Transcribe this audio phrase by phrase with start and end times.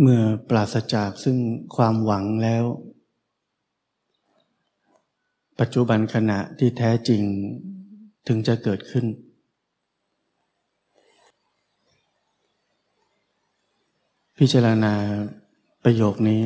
[0.00, 1.36] เมื่อปราศจากซึ่ง
[1.76, 2.64] ความหวังแล้ว
[5.60, 7.22] ปัจจุบันขณะที่แท้จริง
[8.28, 9.06] ถึงจะเกิดขึ้น
[14.38, 14.94] พิจารณา
[15.84, 16.40] ประโยคนี้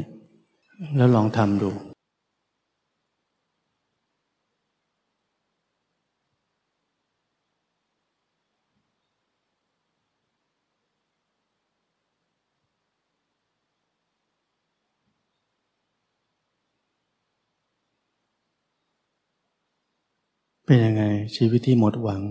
[0.96, 1.70] แล้วลองทำดู
[20.70, 21.04] เป็นยังไง
[21.36, 22.22] ชีวิตที่หมดหวัง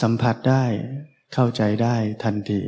[0.00, 0.64] สัมผัสได้
[1.32, 2.60] เข้าใจได้ทันที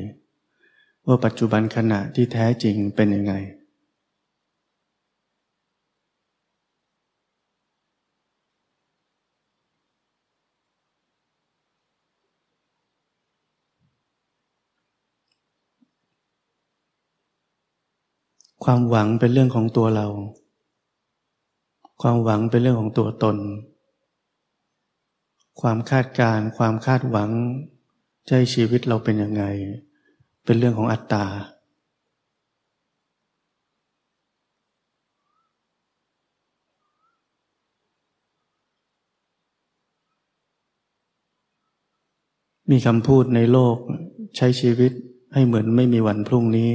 [1.07, 3.35] ว่าปัจจุบันขณะที่แท้จริงเป็นยังไง
[18.71, 20.07] ความหวังเป็นเรื่องของตัวเรา
[22.03, 23.37] ความหวังเป็นเรื่องของตัวตน
[25.61, 27.31] ความคาดการความคาดหวัง
[28.29, 29.45] ใจชีวิตเราเป็นยังไง
[30.45, 31.25] เป็นเรื่องของอัตตา
[42.71, 43.77] มีคำพูดในโลก
[44.37, 44.93] ใช้ชีวิต
[45.35, 46.73] ให้เหมือนไม่มีวันพรุ่งนี้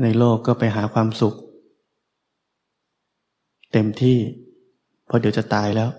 [0.00, 1.34] ในโลกก็ไปหาความสุข
[3.72, 4.18] เต็มที่
[5.06, 5.90] เพราะเดี๋ยวจะตายแล้ว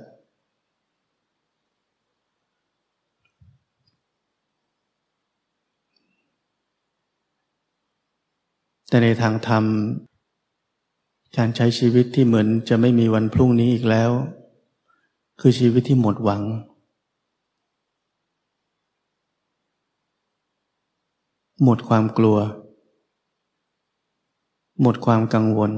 [8.90, 9.64] แต่ในทางธรรม
[11.38, 14.12] การใช้ชีวิตที่เหมือนจะไม่มีวันพรุ่งนี้อีกแล้ว
[15.42, 16.44] คือชีวิตที่หมดหวัง
[21.64, 22.38] หมดความกลัว
[24.84, 25.72] หมดความกังวล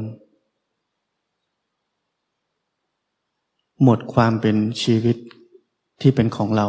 [3.83, 5.17] หมดความเป็นชีวิต
[6.01, 6.67] ที่เป็นของเรา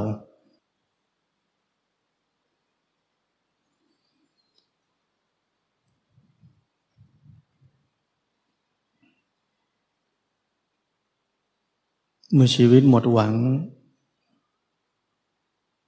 [12.35, 13.35] เมื่อชีวิตหมดหวัง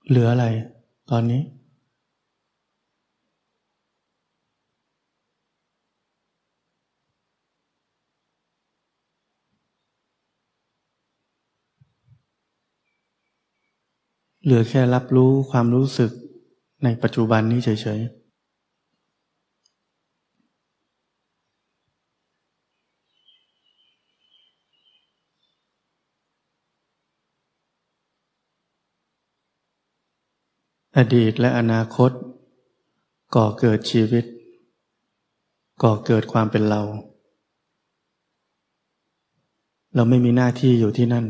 [0.08, 0.46] เหลืออะไร
[1.10, 1.42] ตอนนี้
[14.48, 16.10] เหลือแค่รับรู้ความรู้สึก
[16.84, 18.18] ในปัจจุบันนี้เฉยๆ
[30.96, 32.10] อดีตและอนาคต
[33.36, 34.24] ก่อเกิดชีวิต
[35.82, 36.82] ก่อเกิดความเป็นเรา
[39.94, 41.26] เราไม่มีหน้าที่อยู่ที่นั่น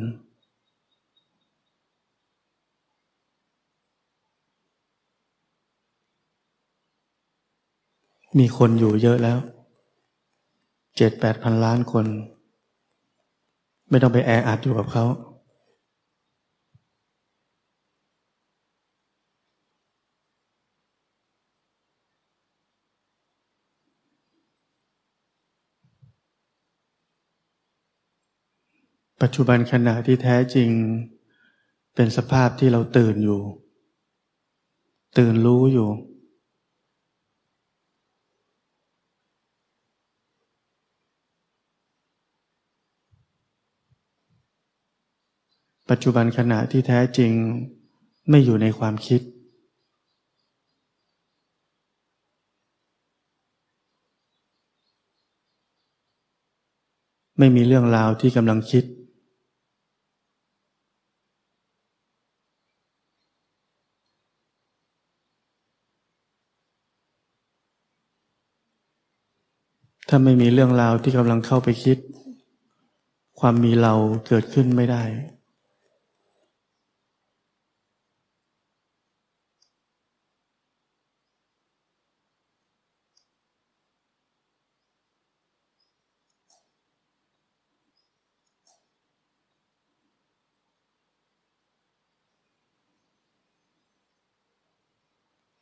[8.39, 9.39] มีคนอยู่เยอะแล้ว
[10.97, 12.06] เจ็ดแปดพันล้านคน
[13.91, 15.05] ไม่ต้องไปแออัดอยู่กับเขา
[29.22, 30.71] ปัจจุบันขณะที่แท้จริง
[31.95, 33.41] เป็นสภาพที่เราตื่นอยู่
[35.19, 35.89] ตื่นรู้อยู่
[45.90, 47.32] ปัจจุบันขณะที่แท้จริง
[48.30, 49.20] ไม่อยู่ในความคิด
[57.38, 58.84] ไม่มีเรื่องราวที่กำลังคิด
[70.08, 71.98] ถ้าไม่มีเรื่องราวที่กำลังเข้าไปคิด
[73.40, 73.94] ความมีเรา
[74.26, 75.04] เกิดขึ้นไม่ได้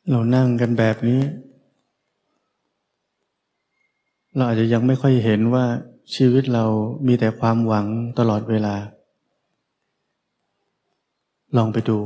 [0.09, 1.21] เรานั่งกันแบบนี้
[4.35, 5.65] เราอาจจะยังไม่ค่อยเห็นว่า
[6.15, 6.65] ชีวิตเรา
[7.07, 7.85] มีแต่ความหวัง
[8.19, 8.75] ตลอดเวลา
[11.57, 11.99] ลองไปดู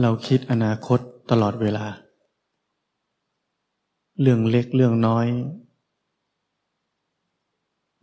[0.00, 1.00] เราคิดอนาคต
[1.30, 1.86] ตลอดเวลา
[4.20, 5.26] เรื่องเล็กเรื่องน้อย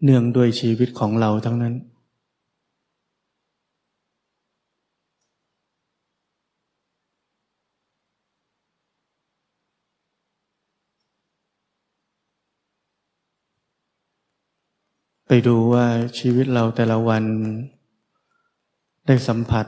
[0.03, 1.75] เนื่องด้วยชีวิตของเราทั้งนั้น
[15.33, 15.86] ไปดูว่า
[16.19, 17.24] ชีวิตเราแต่ละวัน
[19.07, 19.66] ได้สัมผัส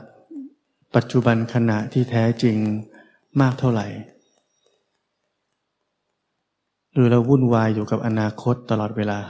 [0.94, 2.56] ปัจจุบันขณะที่แท้จริง
[3.40, 3.86] มากเท่าไหร่
[6.92, 9.20] หรือเราวุ่นวายอยู่กับอนาคตตลอดเวลา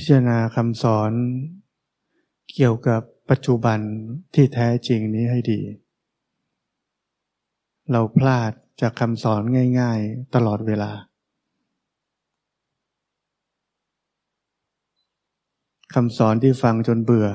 [0.00, 1.12] พิจารณาคำสอน
[2.54, 3.78] เกี่ยวกับปัจจุบัน
[4.34, 5.60] ที่แท้จริงนี้ให้ดี
[7.90, 9.42] เราพลาดจากคำสอน
[9.80, 10.92] ง่ายๆ ตลอดเวลา
[15.94, 17.28] คำสอนที่ฟังจนเบื่อ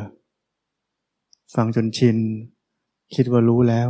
[1.55, 2.17] ฟังจนชิน
[3.15, 3.89] คิดว่ารู้แล้ว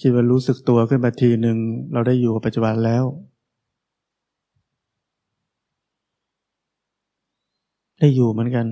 [0.00, 1.58] คิดว่ารู้สึกตัวขึ้นมาทีหนึ่ง
[1.92, 3.04] เราได้อยู่กับปัจจุบันแล้ว
[7.98, 8.66] ได้อยู่เหมือนกัน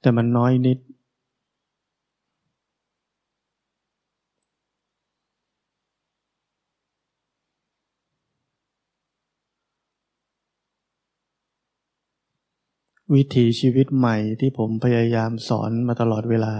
[0.00, 0.78] แต่มันน้อยนิด
[13.14, 16.54] วิถีชีวิตใหม่ที่ผมพยายามสอนมาตลอดเวลา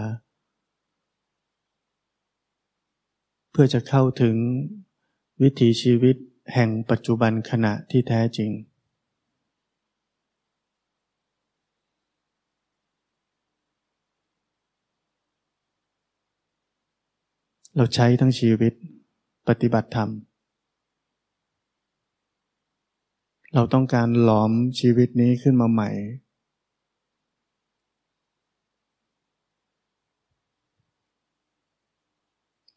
[3.50, 4.36] เพื่อจะเข้าถึง
[5.42, 6.16] วิถีชีวิต
[6.54, 8.50] แห่งปัจจุบันขณะที่แท้จริง
[17.76, 18.72] เราใช้ทั้งชีวิต
[19.48, 20.10] ปฏิบัติธรรม
[23.54, 25.90] เราต้องการหลอมชีวิตนี้ขึ้นมาใหม่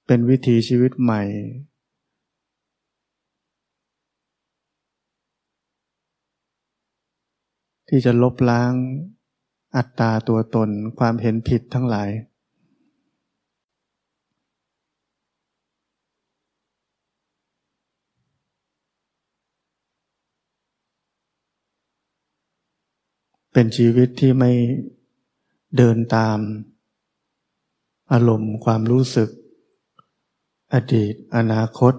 [0.08, 1.24] เป็นวิถีชีวิตใหม่
[7.88, 8.74] ที่จะลบล้าง
[9.76, 10.70] อัตตาตัวตน
[11.00, 12.10] ความเห็นผิดทั้งหลาย
[23.54, 24.52] เป็นชีวิตที่ไม่
[25.78, 26.38] เดินตาม
[28.12, 29.30] อารมณ์ความรู้สึก
[30.74, 31.94] อดีต อนาคต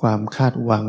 [0.00, 0.86] ความคาดหวัง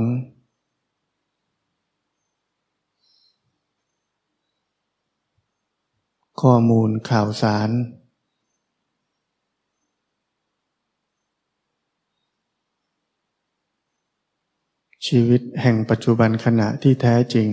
[6.41, 7.69] ข้อมูลข่าวสาร
[15.07, 17.50] ชีวิตแห่งปัจจุบันขณะที่แท้จริง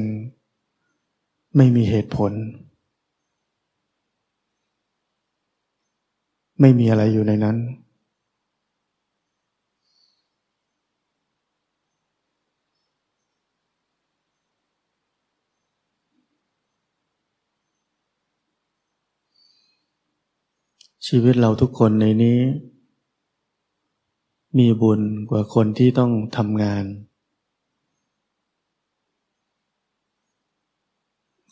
[1.56, 2.32] ไม่มีเหตุผล
[6.60, 7.56] ไม่มีอะไรอยู่ในนั้น
[21.06, 22.40] ชีวิตเราทุกคนในนี้
[24.58, 25.00] มีบุญ
[25.30, 26.84] กว่าคนที่ต้องทำงาน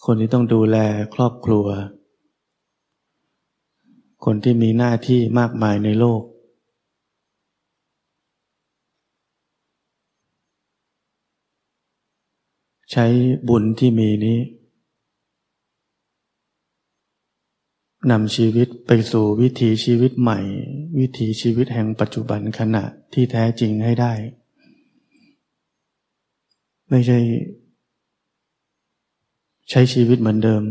[0.05, 0.77] คนที่ต้องดูแล
[1.15, 1.67] ครอบครัว
[4.29, 6.23] คนที่มีหน้าที่มากมายในโลก
[12.93, 13.07] ใช้
[13.49, 14.39] บุญที่มีนี้
[18.11, 20.39] นำชีวิตไปสู่วิถีชีวิตใหม่
[20.99, 24.13] วิถีชีวิตแห่งปัจจุบันขณะที่แท้จริงให้ได้
[26.91, 27.19] ไม่ใช่
[29.71, 30.65] ใช้ชีวิตเหมือนเดิม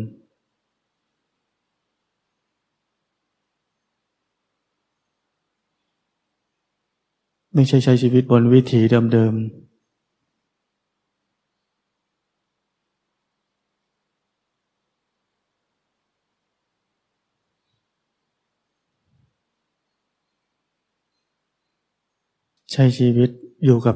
[7.57, 8.81] ไม่ใช่ใช้ชีวิตบนวิถี
[9.13, 9.65] เดิมๆ
[22.71, 23.29] ใช้ชีวิต
[23.65, 23.95] อยู่กับ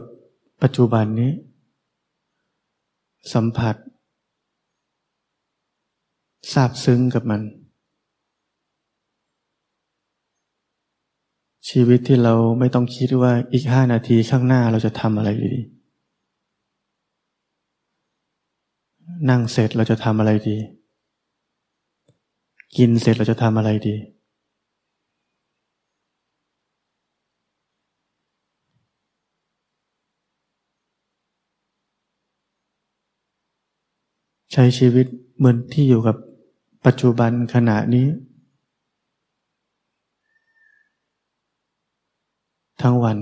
[0.61, 1.31] ปัจจุบันนี้
[3.33, 3.75] สัมผัส
[6.51, 7.58] ซาบซึ้งกับมัน
[11.67, 15.55] ชีวิตที่เราไม่ต้องคิดว่าอีกห้านาทีข้างหน้าเราจะทำอะไรดี
[19.29, 20.57] นั่งเสร็จเราจะทำอะไรดี
[22.77, 23.95] กินเสร็จเราจะทำอะไรดี
[34.53, 35.05] ใช้ชีวิต
[35.37, 36.15] เหมือนที่อยู่กับ
[36.85, 38.05] ปัจจุบันขณะนี้
[42.81, 43.17] ทั้งวัน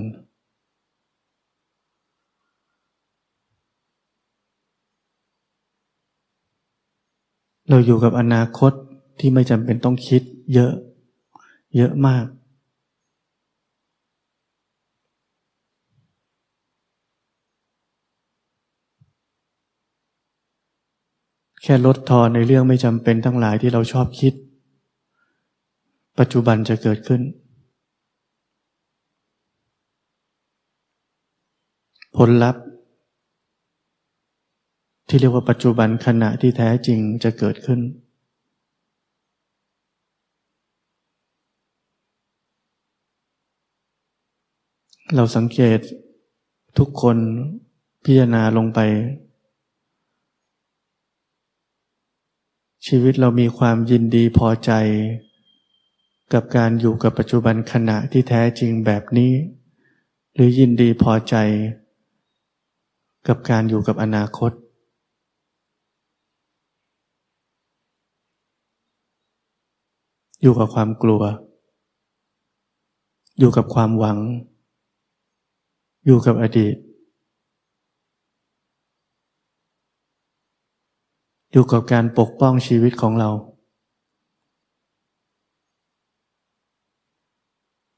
[7.68, 8.72] เราอยู่กับอนาคต
[9.18, 10.22] ที่ไม่จำเป็นต้องคิด
[10.54, 10.72] เยอะ
[11.76, 12.26] เยอะมาก
[21.62, 24.34] แค่ลดทอนในเรื่องไม่จำเป็นทั้งหลายที่เราชอบคิด
[26.18, 27.20] ปัจจุบันจะเกิดขึ้น
[32.16, 32.64] ผลลัพธ์
[35.08, 37.80] ที่เรียกว่าปัจจุบันขณะที่แท้จริงจะเกิดขึ้น
[45.14, 45.78] เราสังเกต
[46.78, 47.16] ทุกคน
[48.04, 48.80] พิจารณาลงไป
[52.86, 54.72] ชีวิตเรามีความยินดีพอใจ
[56.32, 59.32] กับการอยู่กับปัจจุบันขณะที่แท้จริงแบบนี้
[60.34, 61.36] หรือยินดีพอใจ
[63.28, 64.52] กับการอยู่กับอนาคต
[70.42, 71.22] อยู่กับความกลัว
[73.38, 74.18] อยู่กับความหวัง
[76.06, 76.76] อยู่กับอดีต
[81.52, 83.30] อยู่กับการปกป้องชีวิตของเรา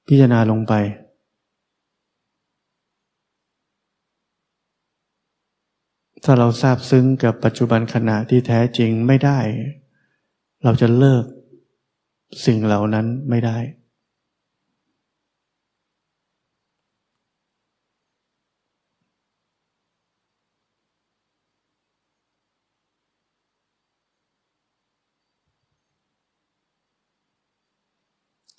[0.06, 0.72] พิจารณาลงไป
[6.24, 9.38] ถ้าเราทราบซึ้งกับปัจจุบันขณะที่แท้จริงไม่ได้
[10.64, 11.24] เราจะเลิก
[12.46, 13.58] สิ่งเหล่านั้นไม่ได้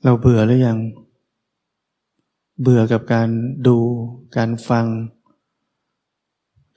[0.03, 0.79] เราเบื่อหรือยัง
[2.61, 3.29] เบื่อกับการ
[3.67, 3.77] ดู
[4.37, 4.85] การฟัง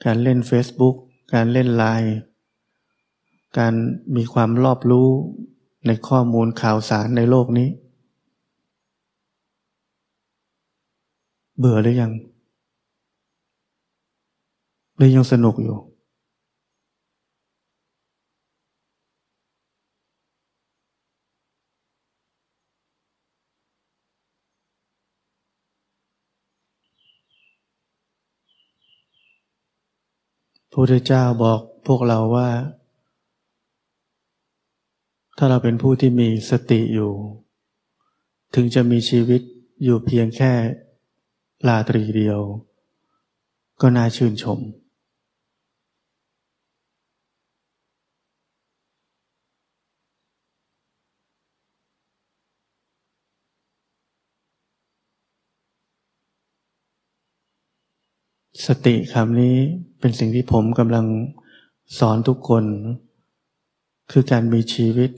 [0.04, 0.96] การเล่น Facebook
[1.34, 2.14] การเล่นไลน์
[3.58, 3.74] การ
[4.16, 5.08] มีความรอบรู้
[5.86, 7.68] ในข้อมูลข่าวสารในโลกนี้
[11.58, 12.12] เบื่อหรือยัง
[14.96, 15.76] หรือยังสนุกอยู่
[30.74, 32.50] พระพุทธเจ้าบอกพวกเราว่า
[35.36, 37.12] ถ้าเราเป็นผู้ที่มีสติอยู่
[38.54, 39.40] ถึงจะมีชีวิต
[39.84, 40.52] อยู่เพียงแค่
[41.68, 42.40] ลาตรีเดียว
[43.80, 44.58] ก็น่าชื่นชม
[58.66, 59.56] สติคำนี้
[60.00, 61.06] เป็นสิ่งที่ผมกำลัง
[61.98, 62.64] สอนทุกคน
[64.10, 65.10] คือการมีชีวิต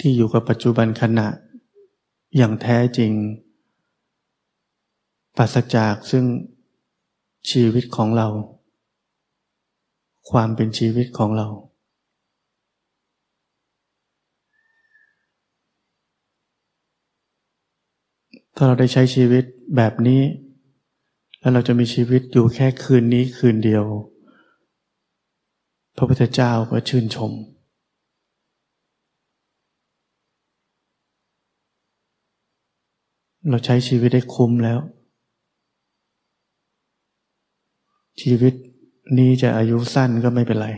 [0.00, 1.28] ที่อยู่กับปัจจุบันขณะ
[2.36, 3.12] อย่างแท้จริง
[5.36, 6.24] ปราศจากซึ่ง
[7.50, 8.28] ชีวิตของเรา
[10.30, 11.48] ความเป็นชีวิตของเรา
[18.54, 19.44] ถ้าเราได้ใช้ชีวิต
[19.76, 20.20] แบบนี้
[21.42, 23.84] แล้วเราจะมีชีวิตอยู่แค่คืนนี้คืนเดียว
[25.96, 27.32] พระพุทธเจ้าก็ชื่นชม
[33.48, 34.78] เราใช้ชีวิตได้คุ้มแล้ว
[38.22, 38.54] ชีวิต
[39.18, 40.68] นี้จะอายุสั้นก็ไม่เป็นไร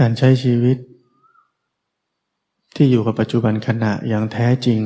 [0.00, 0.76] การใช้ชีวิต
[2.76, 4.80] ที่อยู่กับปัจจุบันขณะอย่างแท้จริง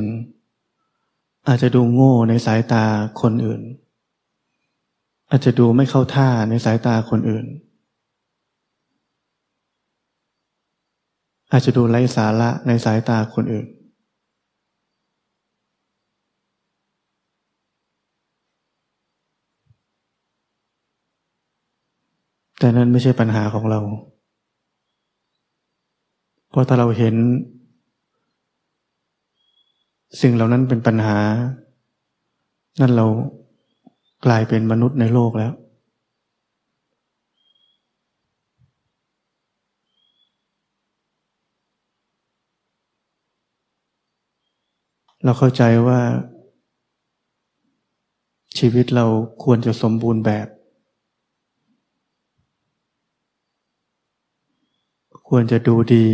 [1.48, 2.84] อาจจะดูโง่ในสายตา
[3.22, 3.62] คนอื่น
[5.30, 7.46] อาจจะดูไม่เข้าท่าในสายตาคนอื่น
[11.52, 13.66] อาจจะดูไร้สาระในสายตาคนอื่น
[22.58, 23.80] แต่นั้นไม่ใช่ปัญหาของเรา
[26.56, 27.14] ราะถ้าเราเห็น
[30.20, 31.18] สิ่งเหล่านั้นเป็นปัญหา
[32.80, 33.06] นั่นเรา
[34.26, 35.52] กลายเป็นมนุษย์ในโลกแล้ว
[45.25, 46.00] เราเข้าใจว่า
[48.58, 49.06] ชีวิตเรา
[49.44, 50.46] ควรจะสมบูรณ์แบบ
[55.28, 56.06] ควรจะดูดี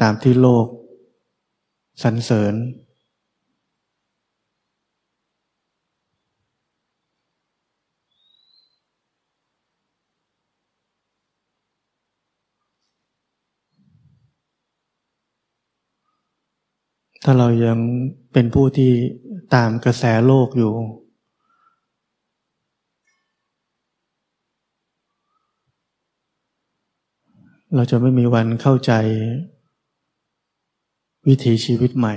[0.00, 0.66] ตามที่โลก
[2.02, 2.54] สรรเสริญ
[17.24, 17.78] ถ้าเรายัง
[18.32, 18.92] เป็นผู้ที่
[19.54, 20.72] ตามกระแสโลกอยู่
[27.74, 28.92] เราจะไม่มีวันเข้าใจ
[31.26, 32.14] วิถีชีวิตใหม่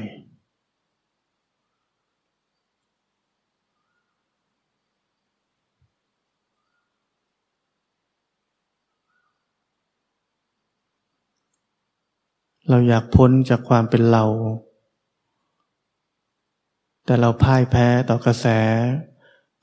[12.69, 14.25] เราอยากพ้นจากความเป็นเรา
[17.05, 18.47] แต่เราพ่ายแพ้ต่อกระแส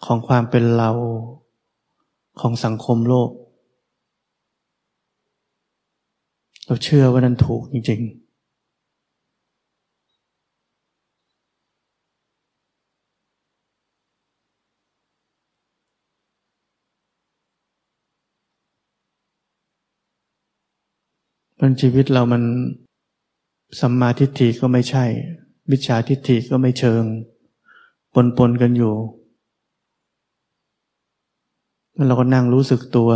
[0.05, 0.91] ของความเป็นเรา
[2.41, 3.31] ของสังคมโลก
[6.71, 8.21] เราเชื่อว่านั้นถูกจริง ๆ
[21.61, 22.43] มันชีวิตเรามัน
[23.81, 25.05] สัมมาทิฏฐิก็ไม่ใช่
[25.71, 27.03] มิจฉาทิฏฐิก็ไม่เชิง
[28.15, 28.95] ปนปนกันอยู่
[31.95, 33.11] แล้วเราก็นั่งรู้สึกตัว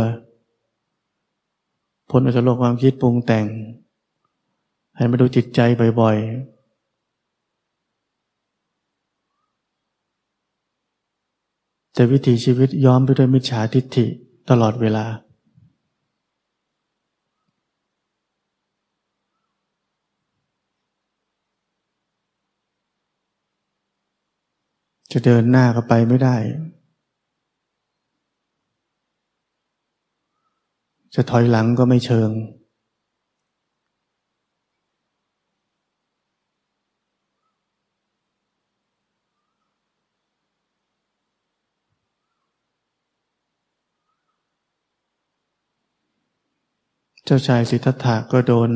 [2.09, 3.45] พ้นออกจากโลกความคิดปรุงแต่ง
[4.95, 5.59] ให้มาดูจิตใจ
[5.99, 6.55] บ่อยๆ
[11.93, 14.05] แต่วิถีชีวิตย้อมไปด้วยมิจฉาทิฏฐิ
[14.49, 15.05] ตลอดเวลา
[25.11, 26.35] จะเดินหน้าก็ไปไม่ได้
[31.17, 32.29] จะถอยหลังก็ไม่เชิง
[47.25, 48.71] เจ้าชายสิทธัตถะก็โดน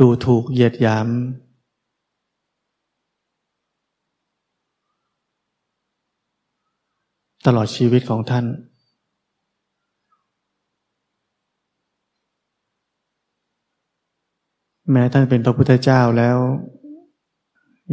[0.00, 1.08] ดูถูกเหยียดหยาม
[7.46, 8.46] ตลอดชีวิตของท่าน
[14.90, 16.38] แม้ท่านเป็นพระพุทธเจ้าแล้ว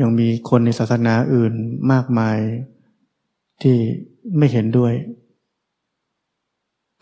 [0.02, 1.54] ยังมีคนในศาสนาอื่น
[1.92, 2.38] มากมาย
[3.62, 3.78] ที่
[4.38, 4.94] ไม่เห็นด้วย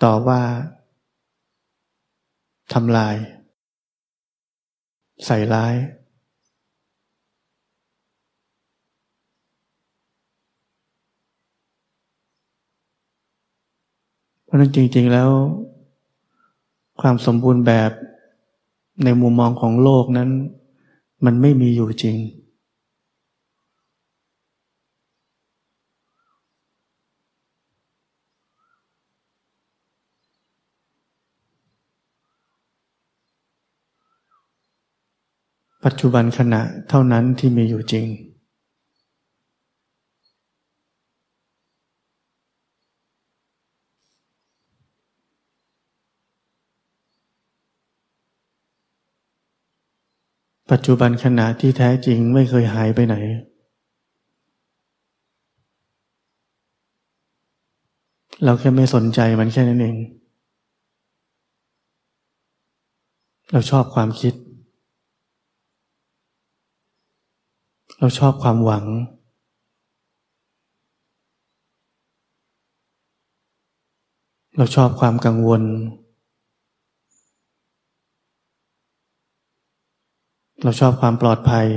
[0.04, 0.42] ต่อว่า
[2.74, 3.16] ทำลาย
[5.26, 5.76] ใส่ร้าย
[14.44, 15.30] เพราะนั้นจริง ๆแล้ว
[17.02, 17.92] ความสมบูรณ์แบบ
[19.04, 20.30] ในมุมมองของโลกนั้น
[21.26, 22.18] มันไม่มีอยู่จริง
[35.86, 38.06] ปัจจุบันขณะเท่านั้นที่มีอยู่จริง
[50.72, 53.16] ปัจจุบันขณะที่แท้จริงไม่เคยหายไปไหน
[58.44, 59.96] เราแค่ไม่สนใจมันแค่นั้นเอง
[63.52, 64.34] เราชอบความคิด
[68.00, 68.86] เราชอบความหวัง
[74.58, 75.64] เราชอบความกังวล
[80.64, 81.68] เราชอบความปลอดภัย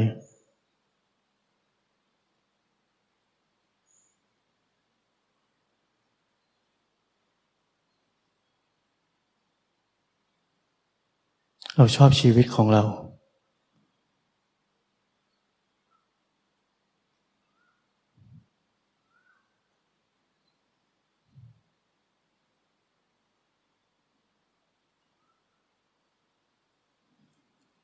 [11.76, 12.82] เราชอบชีวิตของเรา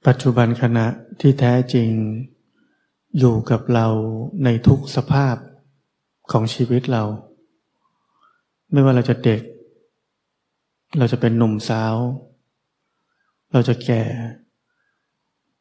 [0.06, 0.86] ปัจจุบันขณะ
[1.20, 1.90] ที่แท้จริง
[3.18, 3.86] อยู่กับเรา
[4.44, 5.36] ในทุกสภาพ
[6.30, 7.04] ของชีวิตเรา
[8.72, 9.42] ไม่ว่าเราจะเด็ก
[10.98, 11.94] เราจะเป็นหนุ่มสาว
[13.52, 14.04] เราจะแก่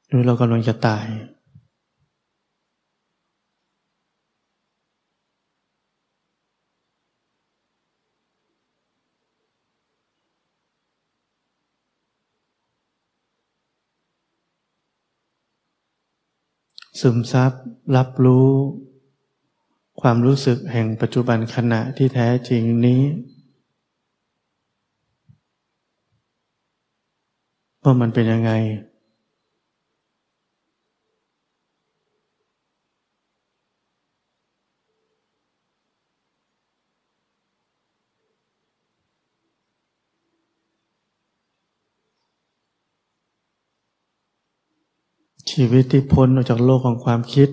[0.07, 1.05] หรือเรากำลังจะตาย
[16.99, 17.51] ซึมซับ
[17.95, 18.49] รับรู้
[20.01, 23.01] ความรู้สึกแห่งปัจจุบันขณะที่แท้จริงนี้
[27.83, 28.51] ว่ามันเป็นยังไง
[45.61, 47.49] ชีวิตที่พ้นออกจากโลกของความคิด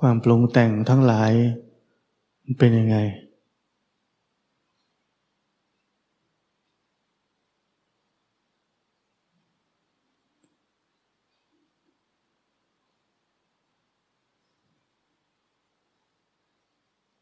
[0.00, 1.32] ความปรุงแต่งทั้งหลาย
[2.42, 2.96] มันเป็นยังไง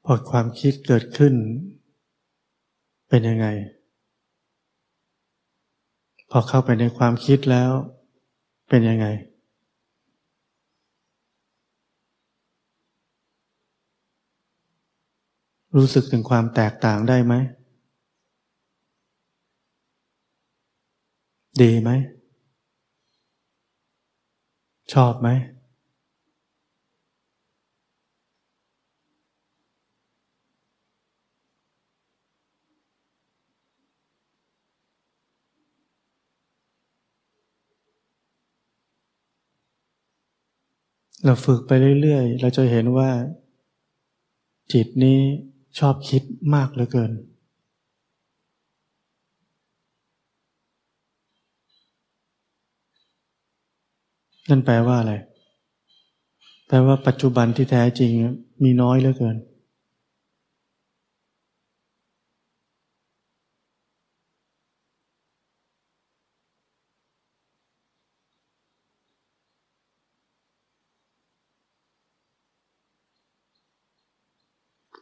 [0.04, 1.35] พอความคิดเกิดขึ้น
[3.09, 3.46] เป็นยังไง
[6.30, 7.70] พอเข้าไปในความคิดแล้ว
[8.70, 9.09] เป็นยังไง
[15.76, 17.34] รู้สึกถึงความแตกต่างได้ไหม
[21.60, 21.90] ดีไหม
[24.92, 25.28] ชอบไหม
[41.24, 43.10] เราฝึกไปเรื่อยๆ เราจะเห็นว่า
[44.72, 45.20] จิตนี้
[45.78, 46.22] ชอบคิด
[46.54, 47.12] มากเหลือเกิน
[54.48, 55.14] นั่นแปลว่าอะไร
[56.68, 58.10] แปลว่าปัจจุบันที่แท้จริง
[58.62, 59.36] มีน้อยเหลือเกิน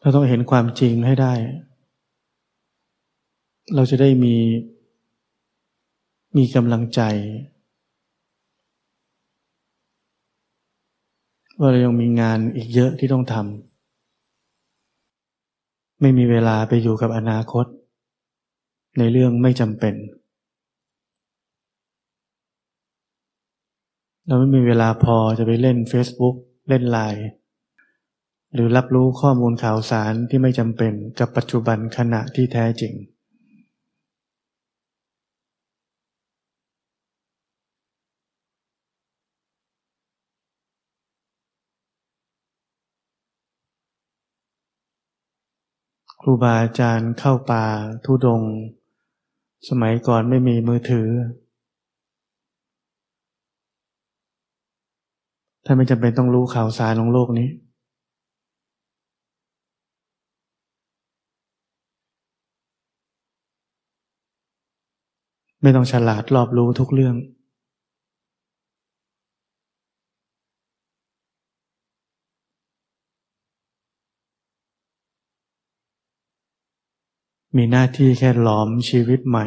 [0.04, 1.32] เราต้องเห็นความจริงให้ได้
[3.74, 4.36] เราจะได้มี
[6.36, 7.00] มีกำลังใจ
[11.58, 17.66] ว่าเรายังมีงานอีกเยอะที่ต้องทำไม่มีเวลาไปอยู่กับอนาคต
[18.98, 19.94] ในเรื่องไม่จำเป็น
[24.26, 26.34] เราไม่มีเวลาพอจะไปเล่น Facebook
[26.68, 27.24] เล่นไลน์
[28.54, 32.94] หรือรับรู้ข้อมูลข่าวสารที่ไม่จำเป็นกับปัจจุบันขณะที่แท้จริง
[46.20, 47.64] ครูบาอาจารย์เข้าป่า
[48.04, 48.42] ทุดง
[49.68, 51.08] สมัยก่อนไม่มีมือถือ
[55.64, 57.48] ถ้าไม่จำเป็นต้องรู้ข่าวสารของโลกนี้
[65.66, 67.16] ไม่ต้องฉลาดรอบรู้ทุกเรื่อง
[77.56, 79.46] มีหน้าที่แค่หลอมชีวิตใหม่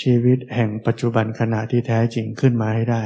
[0.00, 3.02] ชีวิตแห่งปัจจุบันขณะที่แท้จริงขึ้นมาให้ได้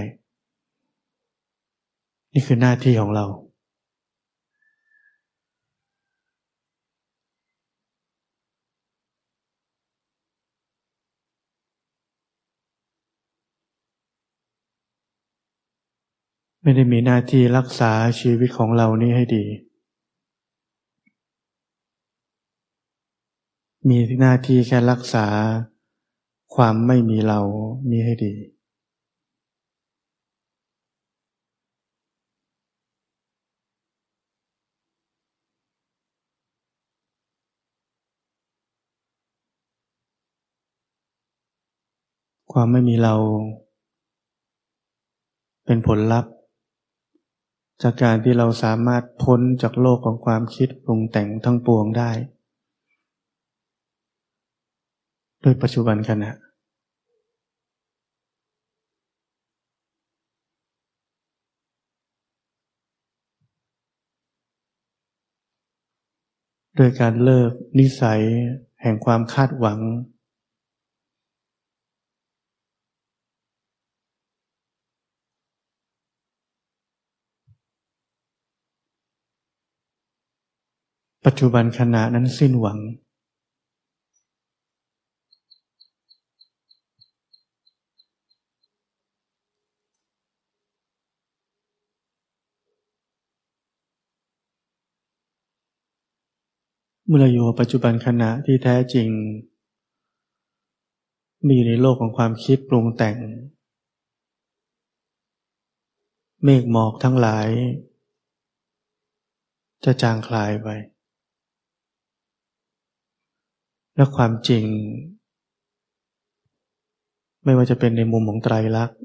[2.33, 3.27] นี่คือหน้าที่ของเรา
[16.63, 19.45] ไม่ได้มีหน้าที่รักษาชีวิตของเรานี้ให้ดี
[23.89, 25.27] มีหน้าที่แค่รักษา
[26.55, 27.41] ความไม่มีเรา
[27.91, 28.35] นี้ให้ดี
[42.53, 43.15] ความไม่มีเรา
[45.65, 46.40] เป็นผลลัพธ์
[47.83, 52.11] จากการที่เราสามารถพ้นจากโลกของความคิดปรุงแต่งทั้งปวงได้
[55.43, 56.31] ด้วยปัจจุบันขณะ
[66.77, 68.23] โดยการเลิกนิสัย
[68.83, 69.79] แห่งความคาดหวัง
[81.27, 82.79] ปัจจุบันขณะนั้นสิ้นหวัง
[97.09, 99.09] เมื่ออยู่ปัจจุบันขณะที่แท้จริง
[101.47, 103.17] มีอยู่ในโลกของความคิดปรุงแต่ง
[106.45, 107.49] เมฆหมอกทั้งหลาย
[109.85, 110.69] จะจางคลายไป
[114.01, 114.65] และความจริง
[117.45, 118.99] ไม่ว่าจะเป็นในมุมของไตรลักษณ์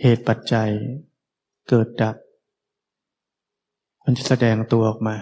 [0.00, 0.70] เหตุปัจจัย
[1.68, 2.16] เกิดดับ
[4.04, 5.16] มันจะแสดงตัวออกมา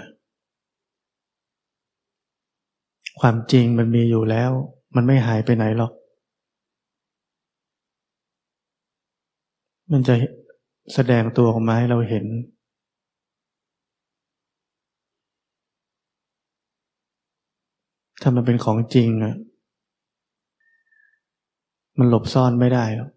[3.21, 4.51] ความจริงมันมีอยู่แล้ว
[4.97, 5.93] มันไม่หายไปไหนหรอก
[9.93, 10.15] มันจะ
[10.95, 12.25] แสดงตัวออกมาให้เราเห็น
[18.21, 19.35] ถ้ามันเป็นของจริงอะ
[21.99, 23.11] มันหลบซ่อนไม่ได้หรอก